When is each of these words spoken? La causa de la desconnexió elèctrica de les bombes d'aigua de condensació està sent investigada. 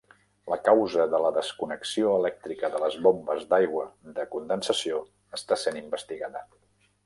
La 0.51 0.57
causa 0.67 1.03
de 1.15 1.19
la 1.23 1.29
desconnexió 1.35 2.15
elèctrica 2.21 2.71
de 2.77 2.81
les 2.85 2.97
bombes 3.09 3.45
d'aigua 3.53 3.85
de 4.19 4.27
condensació 4.35 5.05
està 5.41 5.63
sent 5.67 5.81
investigada. 5.87 6.47